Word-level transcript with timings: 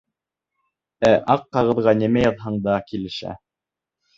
Ә 1.09 1.11
аҡ 1.33 1.45
ҡағыҙға 1.57 1.95
нимә 2.01 2.25
яҙһаң 2.27 2.59
да 2.67 2.81
килешә. 2.89 3.39